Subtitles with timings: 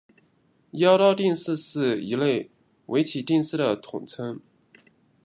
[0.71, 2.49] 妖刀定式是一类
[2.87, 4.41] 围棋定式的统称。